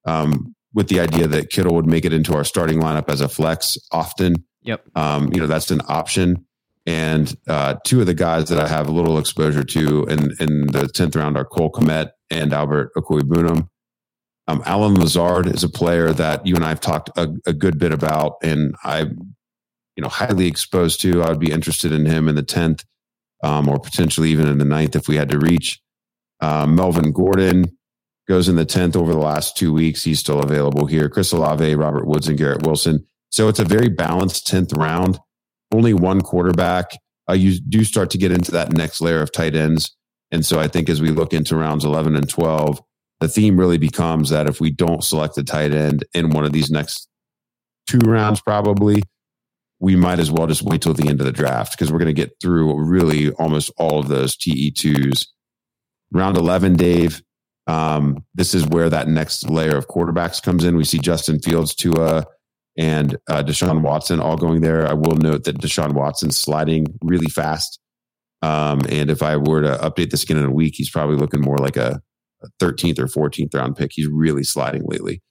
[0.04, 3.28] Um, with the idea that Kittle would make it into our starting lineup as a
[3.28, 4.84] flex often Yep.
[4.94, 6.44] um, you know that's an option.
[6.88, 10.68] And uh, two of the guys that I have a little exposure to in, in
[10.68, 13.68] the tenth round are Cole Kmet and Albert Okwuegbunam.
[14.46, 17.78] Um, Allen Lazard is a player that you and I have talked a, a good
[17.78, 19.34] bit about, and I'm
[19.96, 21.22] you know highly exposed to.
[21.22, 22.84] I would be interested in him in the tenth,
[23.42, 25.80] um, or potentially even in the ninth if we had to reach.
[26.40, 27.76] Um, Melvin Gordon
[28.28, 30.04] goes in the tenth over the last two weeks.
[30.04, 31.08] He's still available here.
[31.08, 33.06] Chris Olave, Robert Woods, and Garrett Wilson.
[33.36, 35.18] So it's a very balanced 10th round.
[35.70, 36.92] Only one quarterback.
[37.28, 39.94] Uh, you do start to get into that next layer of tight ends.
[40.30, 42.80] And so I think as we look into rounds 11 and 12,
[43.20, 46.54] the theme really becomes that if we don't select a tight end in one of
[46.54, 47.10] these next
[47.86, 49.02] two rounds, probably,
[49.80, 52.06] we might as well just wait till the end of the draft because we're going
[52.06, 55.26] to get through really almost all of those TE2s.
[56.10, 57.20] Round 11, Dave,
[57.66, 60.74] um, this is where that next layer of quarterbacks comes in.
[60.74, 62.24] We see Justin Fields, Tua,
[62.76, 64.86] and uh, Deshaun Watson all going there.
[64.86, 67.80] I will note that Deshaun Watson's sliding really fast.
[68.42, 71.40] Um, and if I were to update the skin in a week, he's probably looking
[71.40, 72.02] more like a,
[72.42, 73.92] a 13th or 14th round pick.
[73.94, 75.22] He's really sliding lately.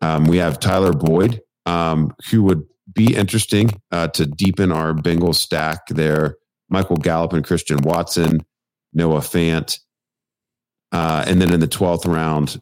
[0.00, 2.62] Um, we have Tyler Boyd, um, who would
[2.94, 6.36] be interesting uh, to deepen our Bengals stack there.
[6.68, 8.44] Michael Gallup and Christian Watson,
[8.92, 9.78] Noah Fant.
[10.92, 12.60] Uh, and then in the 12th round,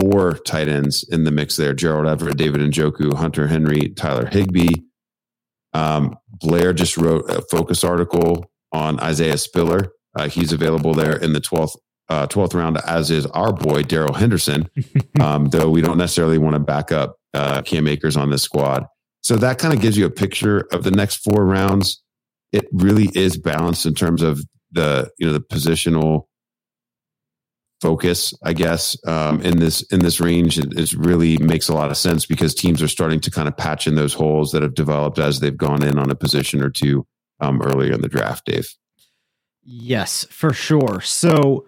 [0.00, 4.82] four tight ends in the mix there Gerald Everett, David Njoku, Hunter Henry, Tyler Higbee.
[5.72, 9.92] Um, Blair just wrote a focus article on Isaiah Spiller.
[10.14, 11.76] Uh, he's available there in the 12th
[12.08, 14.70] uh, 12th round, as is our boy, Darrell Henderson,
[15.20, 18.86] um, though we don't necessarily want to back up uh, Cam Akers on this squad.
[19.22, 22.00] So that kind of gives you a picture of the next four rounds.
[22.52, 26.26] It really is balanced in terms of the you know the positional
[27.80, 30.58] focus, I guess, um, in this in this range.
[30.58, 33.56] It, it really makes a lot of sense because teams are starting to kind of
[33.56, 36.70] patch in those holes that have developed as they've gone in on a position or
[36.70, 37.06] two
[37.40, 38.46] um, earlier in the draft.
[38.46, 38.68] Dave.
[39.62, 41.00] Yes, for sure.
[41.00, 41.66] So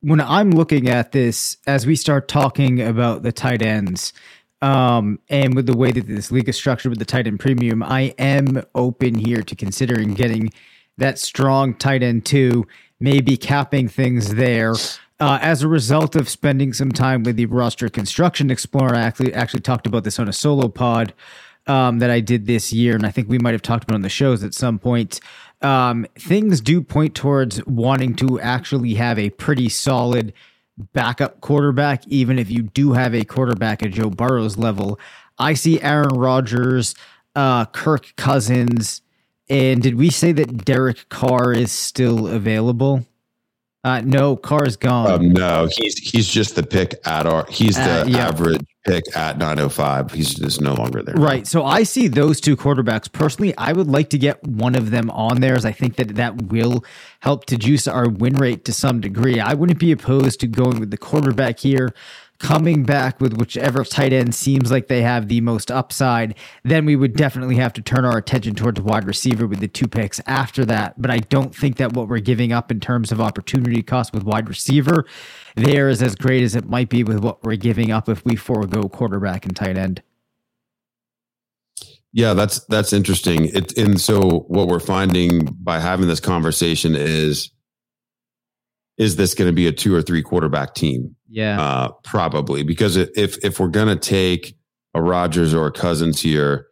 [0.00, 4.12] when I'm looking at this, as we start talking about the tight ends,
[4.60, 7.82] um, and with the way that this league is structured with the tight end premium,
[7.82, 10.50] I am open here to considering getting
[10.98, 12.66] that strong tight end too,
[13.00, 14.74] maybe capping things there.
[15.20, 19.34] Uh, as a result of spending some time with the roster construction explorer, I actually
[19.34, 21.12] actually talked about this on a solo pod
[21.66, 24.02] um, that I did this year, and I think we might have talked about on
[24.02, 25.20] the shows at some point.
[25.60, 30.32] Um, things do point towards wanting to actually have a pretty solid
[30.92, 35.00] backup quarterback, even if you do have a quarterback at Joe Burrow's level.
[35.36, 36.94] I see Aaron Rodgers,
[37.34, 39.02] uh, Kirk Cousins,
[39.50, 43.04] and did we say that Derek Carr is still available?
[43.84, 45.10] Uh, no, Carr's gone.
[45.10, 47.46] Um, no, he's he's just the pick at our.
[47.48, 48.28] He's the uh, yeah.
[48.28, 50.12] average pick at 905.
[50.12, 51.14] He's just no longer there.
[51.14, 51.46] Right.
[51.46, 53.56] So I see those two quarterbacks personally.
[53.56, 56.42] I would like to get one of them on there, as I think that that
[56.42, 56.84] will
[57.20, 59.38] help to juice our win rate to some degree.
[59.38, 61.94] I wouldn't be opposed to going with the quarterback here
[62.38, 66.94] coming back with whichever tight end seems like they have the most upside, then we
[66.94, 70.64] would definitely have to turn our attention towards wide receiver with the two picks after
[70.64, 71.00] that.
[71.00, 74.22] But I don't think that what we're giving up in terms of opportunity cost with
[74.22, 75.04] wide receiver
[75.58, 78.36] there is as great as it might be with what we're giving up if we
[78.36, 80.02] forego quarterback and tight end.
[82.12, 83.46] Yeah, that's that's interesting.
[83.46, 87.50] It, and so what we're finding by having this conversation is
[88.96, 91.14] is this going to be a two or three quarterback team?
[91.28, 94.56] Yeah, uh, probably because if if we're going to take
[94.94, 96.66] a Rodgers or a Cousins here,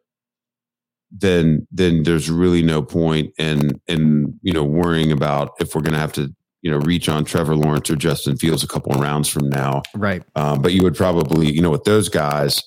[1.10, 5.94] then then there's really no point in in you know worrying about if we're going
[5.94, 9.00] to have to you know reach on Trevor Lawrence or Justin Fields a couple of
[9.00, 9.82] rounds from now.
[9.94, 10.22] Right.
[10.34, 12.62] Um, but you would probably you know with those guys,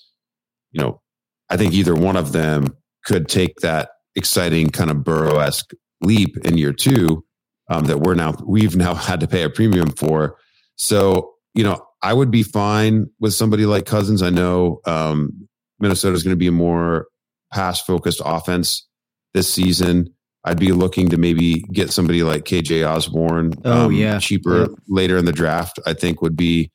[0.72, 1.02] you know,
[1.50, 2.76] I think either one of them
[3.06, 5.72] could take that exciting kind of Burrow esque
[6.02, 7.24] leap in year two
[7.70, 10.38] um, that we're now we've now had to pay a premium for.
[10.76, 14.22] So you know, I would be fine with somebody like Cousins.
[14.22, 17.08] I know um, Minnesota is going to be a more
[17.52, 18.88] pass focused offense
[19.34, 20.14] this season.
[20.46, 23.56] I'd be looking to maybe get somebody like KJ Osborn.
[23.66, 24.68] Oh um, yeah, cheaper yeah.
[24.88, 25.80] later in the draft.
[25.86, 26.72] I think would be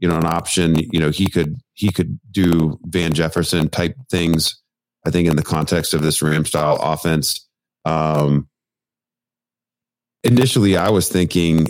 [0.00, 0.76] you know an option.
[0.92, 4.60] You know he could he could do Van Jefferson type things.
[5.06, 7.48] I think in the context of this Ram style offense.
[7.86, 8.48] Um,
[10.22, 11.68] initially, I was thinking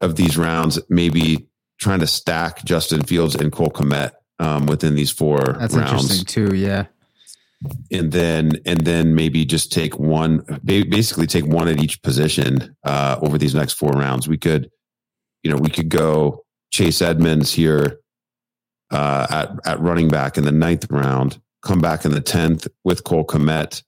[0.00, 5.10] of these rounds maybe trying to stack Justin Fields and Cole Kmet um, within these
[5.10, 6.02] four That's rounds.
[6.02, 6.56] interesting too.
[6.56, 6.86] Yeah.
[7.90, 13.18] And then, and then maybe just take one, basically take one at each position uh,
[13.22, 14.28] over these next four rounds.
[14.28, 14.70] We could,
[15.42, 18.00] you know, we could go Chase Edmonds here
[18.90, 21.40] uh, at at running back in the ninth round.
[21.62, 23.82] Come back in the tenth with Cole Kmet.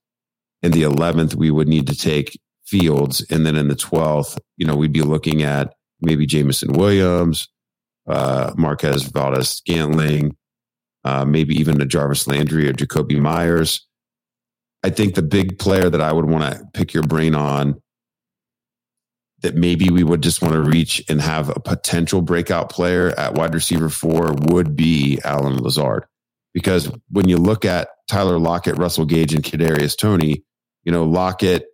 [0.62, 4.66] In the eleventh, we would need to take Fields, and then in the twelfth, you
[4.66, 7.48] know, we'd be looking at maybe Jameson Williams,
[8.08, 10.36] uh, Marquez Valdes Scantling,
[11.04, 13.86] uh, maybe even a Jarvis Landry or Jakobi Meyers.
[14.82, 17.80] I think the big player that I would want to pick your brain on
[19.42, 23.34] that maybe we would just want to reach and have a potential breakout player at
[23.34, 26.04] wide receiver four would be Allen Lazard.
[26.54, 30.44] Because when you look at Tyler Lockett, Russell Gage, and Kadarius Toney,
[30.82, 31.66] you know, Lockett,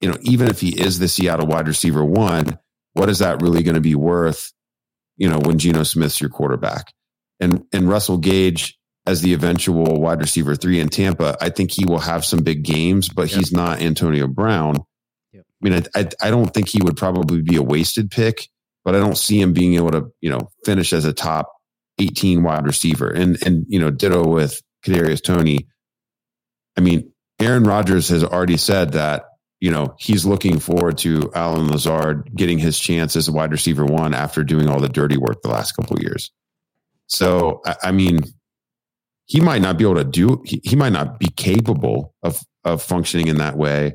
[0.00, 2.58] you know, even if he is the Seattle wide receiver one,
[2.94, 4.52] what is that really going to be worth
[5.16, 6.92] you know, when Geno Smith's your quarterback.
[7.40, 11.36] And and Russell Gage, as the eventual wide receiver three in Tampa.
[11.40, 13.38] I think he will have some big games, but yep.
[13.38, 14.78] he's not Antonio Brown.
[15.32, 15.44] Yep.
[15.44, 18.48] I mean, I, I, I don't think he would probably be a wasted pick,
[18.84, 21.52] but I don't see him being able to you know finish as a top
[21.98, 23.10] 18 wide receiver.
[23.10, 25.68] And and you know, ditto with Kadarius Toney.
[26.76, 29.24] I mean, Aaron Rodgers has already said that
[29.64, 33.86] you know he's looking forward to Allen Lazard getting his chance as a wide receiver
[33.86, 36.30] one after doing all the dirty work the last couple years.
[37.06, 38.20] So I, I mean,
[39.24, 40.42] he might not be able to do.
[40.44, 43.94] He, he might not be capable of of functioning in that way,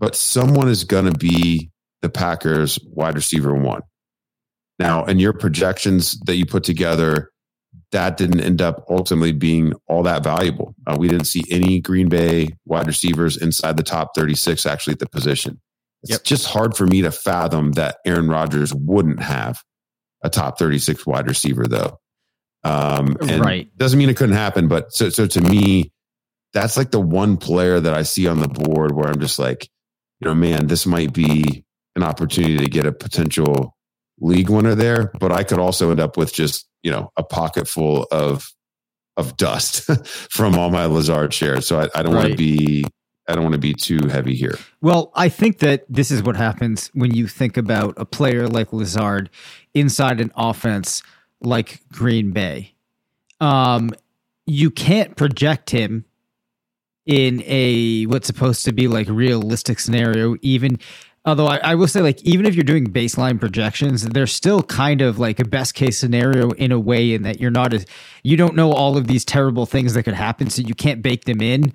[0.00, 3.82] but someone is going to be the Packers wide receiver one.
[4.78, 7.31] Now, in your projections that you put together,
[7.92, 10.74] that didn't end up ultimately being all that valuable.
[10.86, 14.98] Uh, we didn't see any Green Bay wide receivers inside the top 36 actually at
[14.98, 15.60] the position.
[16.02, 16.24] It's yep.
[16.24, 19.62] just hard for me to fathom that Aaron Rodgers wouldn't have
[20.24, 22.00] a top 36 wide receiver, though.
[22.64, 23.68] Um, right.
[23.76, 25.92] Doesn't mean it couldn't happen, but so, so to me,
[26.52, 29.68] that's like the one player that I see on the board where I'm just like,
[30.20, 31.64] you know, man, this might be
[31.96, 33.76] an opportunity to get a potential
[34.20, 37.68] league winner there, but I could also end up with just you know a pocket
[37.68, 38.52] full of
[39.16, 41.66] of dust from all my Lazard shares.
[41.66, 42.22] So I, I don't right.
[42.22, 42.84] want to be
[43.28, 44.58] I don't want to be too heavy here.
[44.80, 48.72] Well, I think that this is what happens when you think about a player like
[48.72, 49.30] Lazard
[49.74, 51.02] inside an offense
[51.40, 52.74] like Green Bay.
[53.40, 53.90] Um,
[54.46, 56.04] you can't project him
[57.06, 60.78] in a what's supposed to be like realistic scenario, even
[61.24, 65.00] Although I, I, will say, like, even if you're doing baseline projections, they're still kind
[65.00, 67.86] of like a best case scenario in a way, in that you're not as
[68.24, 71.24] you don't know all of these terrible things that could happen, so you can't bake
[71.24, 71.72] them in.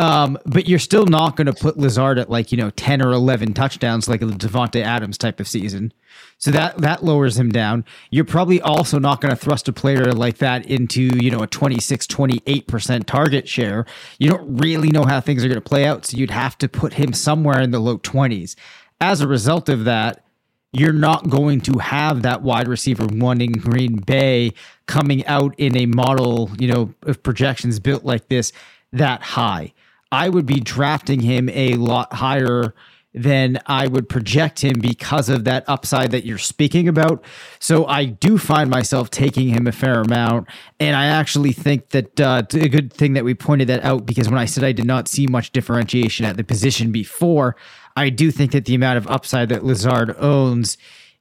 [0.00, 3.12] Um, but you're still not going to put Lazard at like you know ten or
[3.12, 5.92] eleven touchdowns like a Davante Adams type of season.
[6.38, 7.84] So that that lowers him down.
[8.10, 11.46] You're probably also not going to thrust a player like that into you know a
[11.46, 13.86] 26, 28 percent target share.
[14.18, 16.68] You don't really know how things are going to play out, so you'd have to
[16.68, 18.56] put him somewhere in the low twenties.
[19.00, 20.24] As a result of that,
[20.72, 24.52] you're not going to have that wide receiver one in Green Bay
[24.86, 28.52] coming out in a model, you know, of projections built like this
[28.92, 29.72] that high.
[30.10, 32.74] I would be drafting him a lot higher
[33.14, 37.24] than I would project him because of that upside that you're speaking about.
[37.60, 40.48] So I do find myself taking him a fair amount.
[40.80, 44.28] And I actually think that uh, a good thing that we pointed that out because
[44.28, 47.54] when I said I did not see much differentiation at the position before,
[47.96, 50.76] I do think that the amount of upside that Lazard owns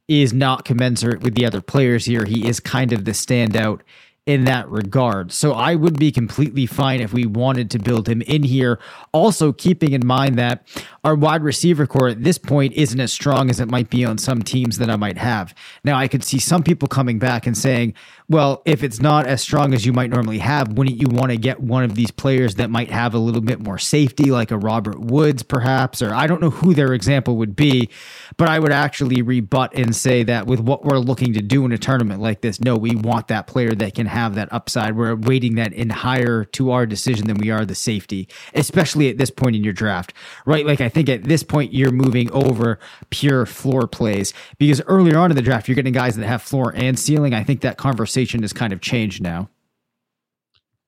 [0.07, 2.26] is not commensurate with the other players here.
[2.26, 3.82] He is kind of the standout
[4.26, 5.34] in that regard.
[5.34, 8.80] So I would be completely fine if we wanted to build him in here.
[9.11, 10.65] Also, keeping in mind that
[11.03, 14.17] our wide receiver core at this point isn't as strong as it might be on
[14.17, 15.53] some teams that I might have.
[15.84, 17.95] Now, I could see some people coming back and saying,
[18.30, 21.38] well, if it's not as strong as you might normally have, wouldn't you want to
[21.38, 24.57] get one of these players that might have a little bit more safety, like a
[24.57, 26.01] Robert Woods, perhaps?
[26.01, 27.89] Or I don't know who their example would be,
[28.38, 31.74] but I would actually rebut and say that with what we're looking to do in
[31.74, 34.95] a tournament like this, no, we want that player that can have that upside.
[34.95, 39.17] We're weighting that in higher to our decision than we are the safety, especially at
[39.17, 40.13] this point in your draft,
[40.45, 40.65] right?
[40.65, 45.30] Like I think at this point you're moving over pure floor plays because earlier on
[45.30, 47.34] in the draft you're getting guys that have floor and ceiling.
[47.34, 49.49] I think that conversation has kind of changed now.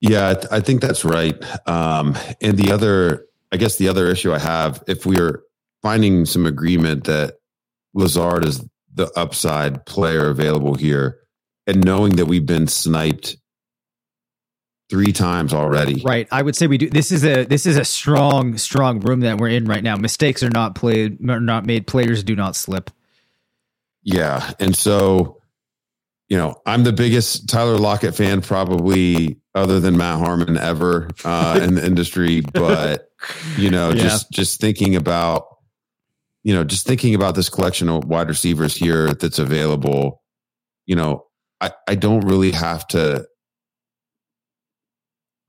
[0.00, 1.34] Yeah, I, th- I think that's right.
[1.68, 5.42] Um, and the other, I guess, the other issue I have, if we are
[5.82, 7.38] finding some agreement that
[7.94, 8.64] Lazard is
[8.94, 11.20] the upside player available here,
[11.66, 13.36] and knowing that we've been sniped
[14.88, 16.02] three times already.
[16.02, 16.28] Right.
[16.30, 16.88] I would say we do.
[16.88, 19.96] This is a this is a strong strong room that we're in right now.
[19.96, 21.86] Mistakes are not played are not made.
[21.86, 22.90] Players do not slip.
[24.02, 25.40] Yeah, and so
[26.28, 31.60] you know, I'm the biggest Tyler Lockett fan probably other than Matt Harmon ever uh,
[31.62, 33.08] in the industry, but
[33.56, 34.02] you know, yeah.
[34.02, 35.46] just just thinking about
[36.46, 40.22] you know, just thinking about this collection of wide receivers here that's available,
[40.86, 41.26] you know,
[41.60, 43.26] I, I don't really have to.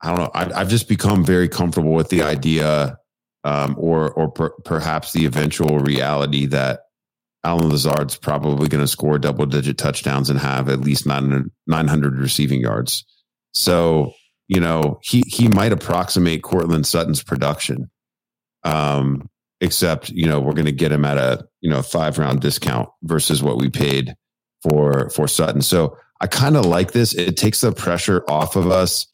[0.02, 0.30] I don't know.
[0.34, 2.98] I, have just become very comfortable with the idea,
[3.44, 6.80] um, or or per, perhaps the eventual reality that
[7.44, 12.18] Allen Lazard's probably going to score double digit touchdowns and have at least 900, 900
[12.18, 13.04] receiving yards.
[13.52, 14.12] So
[14.48, 17.90] you know he he might approximate Courtland Sutton's production,
[18.64, 19.28] um,
[19.60, 22.88] except you know we're going to get him at a you know five round discount
[23.02, 24.14] versus what we paid
[24.62, 25.62] for for Sutton.
[25.62, 27.14] So I kind of like this.
[27.14, 29.06] It takes the pressure off of us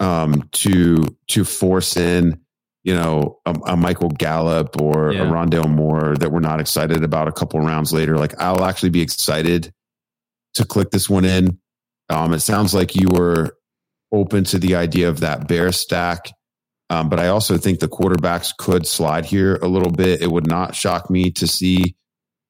[0.00, 2.40] um, to to force in,
[2.86, 5.24] you know, a, a Michael Gallup or yeah.
[5.24, 8.16] a Rondale Moore that we're not excited about a couple rounds later.
[8.16, 9.72] Like I'll actually be excited
[10.54, 11.58] to click this one in.
[12.08, 13.58] Um, it sounds like you were
[14.12, 16.30] open to the idea of that bear stack.
[16.88, 20.22] Um, but I also think the quarterbacks could slide here a little bit.
[20.22, 21.96] It would not shock me to see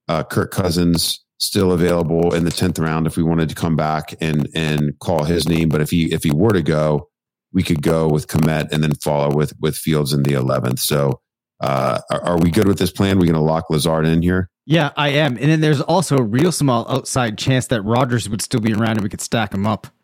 [0.07, 4.15] uh, Kirk Cousins still available in the tenth round if we wanted to come back
[4.21, 5.71] and and call his name.
[5.71, 7.09] But if he if he were to go,
[7.57, 10.79] we could go with Kmet and then follow with with Fields in the eleventh.
[10.79, 11.23] So
[11.59, 13.19] uh, are, are, we good with this plan?
[13.19, 14.51] We're going to lock Lazard in here.
[14.67, 15.39] Yeah, I am.
[15.39, 18.99] And then there's also a real small outside chance that Rodgers would still be around
[18.99, 19.89] and we could stack him up.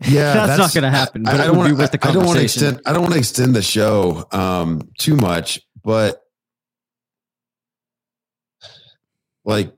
[0.00, 1.22] Yeah, that's, that's, not going to happen.
[1.22, 1.98] But I, I don't want to.
[2.02, 2.80] I don't want to extend.
[2.84, 6.20] I don't want to extend the show um, too much, but
[9.44, 9.72] like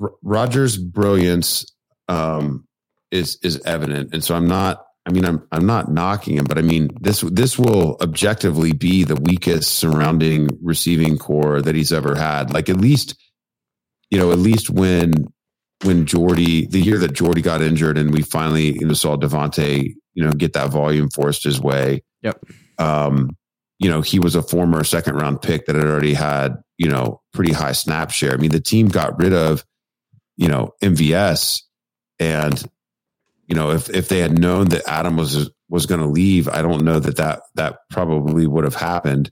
[0.00, 1.74] R- Rodgers' brilliance
[2.06, 2.67] um,
[3.10, 4.84] is is evident, and so I'm not.
[5.06, 9.04] I mean, I'm I'm not knocking him, but I mean this this will objectively be
[9.04, 12.52] the weakest surrounding receiving core that he's ever had.
[12.52, 13.16] Like at least,
[14.10, 15.12] you know, at least when
[15.84, 19.94] when Jordy the year that Jordy got injured and we finally you know saw Davante
[20.14, 22.02] you know get that volume forced his way.
[22.22, 22.44] Yep.
[22.78, 23.30] Um,
[23.78, 27.22] you know, he was a former second round pick that had already had you know
[27.32, 28.32] pretty high snap share.
[28.32, 29.64] I mean, the team got rid of
[30.36, 31.62] you know MVS
[32.18, 32.62] and
[33.48, 36.62] you know, if if they had known that Adam was was going to leave, I
[36.62, 39.30] don't know that that that probably would have happened.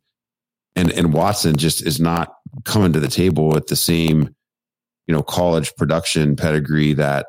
[0.75, 4.35] And and Watson just is not coming to the table with the same,
[5.07, 7.27] you know, college production pedigree that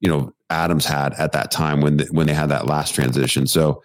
[0.00, 3.48] you know Adams had at that time when the, when they had that last transition.
[3.48, 3.82] So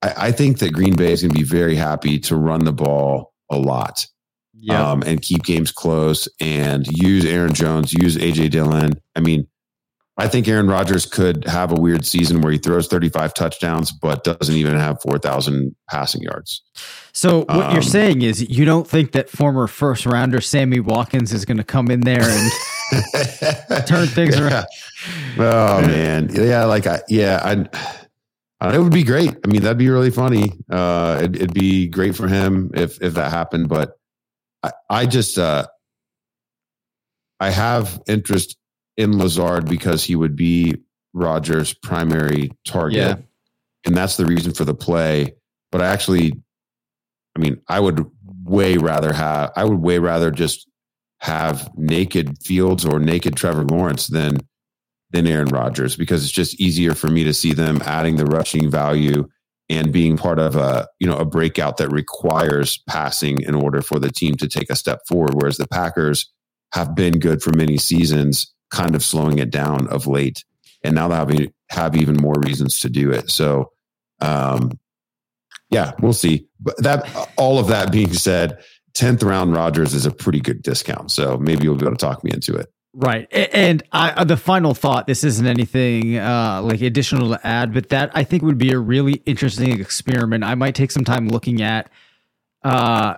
[0.00, 2.72] I, I think that Green Bay is going to be very happy to run the
[2.72, 4.06] ball a lot.
[4.56, 4.92] Yeah.
[4.92, 8.92] Um, and keep games close and use Aaron Jones, use AJ Dillon.
[9.14, 9.48] I mean,
[10.16, 14.22] I think Aaron Rodgers could have a weird season where he throws 35 touchdowns, but
[14.22, 16.62] doesn't even have 4,000 passing yards.
[17.12, 21.32] So what um, you're saying is you don't think that former first rounder Sammy Watkins
[21.32, 22.52] is going to come in there and
[23.86, 24.42] turn things yeah.
[24.42, 24.66] around?
[25.36, 29.36] Oh man, yeah, like I, yeah, I, it would be great.
[29.44, 30.52] I mean, that'd be really funny.
[30.70, 33.68] Uh, it'd, it'd, be great for him if if that happened.
[33.68, 33.92] But
[34.62, 35.66] I, I just, uh,
[37.40, 38.56] I have interest
[38.96, 40.76] in Lazard because he would be
[41.12, 42.96] Rodgers' primary target.
[42.98, 43.16] Yeah.
[43.86, 45.34] And that's the reason for the play.
[45.70, 46.32] But I actually,
[47.36, 48.04] I mean, I would
[48.44, 50.68] way rather have, I would way rather just
[51.20, 54.38] have naked Fields or naked Trevor Lawrence than
[55.10, 58.68] than Aaron Rodgers because it's just easier for me to see them adding the rushing
[58.68, 59.28] value
[59.68, 63.98] and being part of a you know a breakout that requires passing in order for
[63.98, 65.34] the team to take a step forward.
[65.34, 66.30] Whereas the Packers
[66.72, 70.44] have been good for many seasons kind of slowing it down of late,
[70.82, 73.30] and now they have, have even more reasons to do it.
[73.30, 73.70] So,
[74.20, 74.78] um,
[75.70, 76.46] yeah, we'll see.
[76.60, 78.58] But that all of that being said,
[78.92, 81.10] tenth round Rodgers is a pretty good discount.
[81.10, 82.70] So maybe you'll be able to talk me into it.
[82.96, 83.26] Right.
[83.32, 87.88] And I, uh, the final thought, this isn't anything uh, like additional to add, but
[87.88, 90.44] that I think would be a really interesting experiment.
[90.44, 91.90] I might take some time looking at
[92.62, 93.16] uh,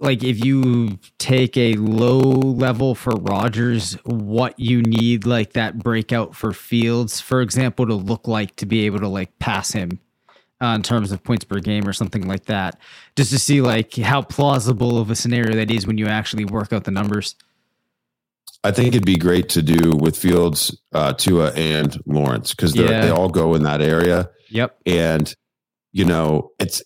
[0.00, 6.34] like if you take a low level for Rodgers, what you need like that breakout
[6.34, 10.00] for Fields, for example, to look like to be able to like pass him
[10.62, 12.78] uh, in terms of points per game or something like that,
[13.14, 16.72] just to see like how plausible of a scenario that is when you actually work
[16.72, 17.36] out the numbers.
[18.64, 23.02] I think it'd be great to do with Fields, uh, Tua, and Lawrence because yeah.
[23.02, 24.30] they all go in that area.
[24.48, 25.34] Yep, and
[25.92, 26.82] you know it's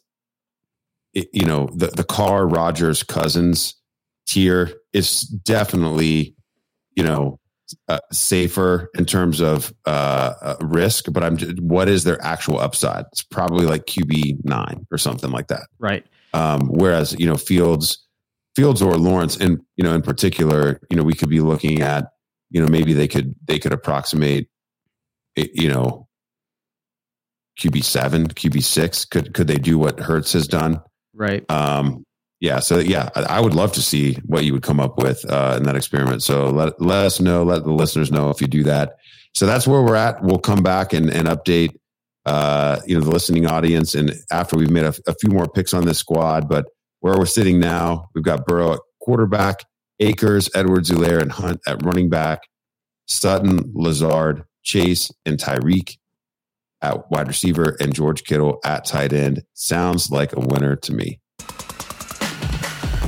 [1.14, 3.74] it, you know, the, the Carr Rodgers Cousins
[4.26, 6.34] tier is definitely,
[6.94, 7.38] you know,
[7.88, 12.58] uh, safer in terms of uh, uh, risk, but I'm just, what is their actual
[12.58, 13.06] upside?
[13.12, 15.66] It's probably like QB nine or something like that.
[15.78, 16.04] Right.
[16.34, 18.06] Um, whereas, you know, Fields,
[18.54, 22.06] Fields or Lawrence, and, you know, in particular, you know, we could be looking at,
[22.50, 24.48] you know, maybe they could, they could approximate,
[25.36, 26.06] you know,
[27.58, 29.04] QB seven, QB six.
[29.04, 30.80] Could, could they do what Hurts has done?
[31.14, 31.48] Right.
[31.50, 32.04] Um,
[32.40, 32.60] yeah.
[32.60, 35.54] So yeah, I, I, would love to see what you would come up with uh,
[35.56, 36.22] in that experiment.
[36.22, 38.96] So let let us know, let the listeners know if you do that.
[39.34, 40.22] So that's where we're at.
[40.22, 41.76] We'll come back and, and update
[42.26, 45.74] uh, you know the listening audience, and after we've made a, a few more picks
[45.74, 46.66] on this squad, but
[47.00, 49.56] where we're sitting now, we've got Burrow at quarterback,
[50.00, 52.40] Akers, Edwards-Helaire, and Hunt at running back,
[53.06, 55.98] Sutton, Lazard, Chase, and Tyreek
[56.84, 59.42] at wide receiver and George Kittle at tight end.
[59.54, 61.20] Sounds like a winner to me.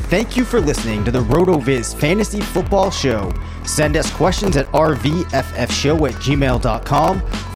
[0.08, 3.32] Thank you for listening to the RotoViz Fantasy Football Show.
[3.64, 7.55] Send us questions at rvffshow at gmail.com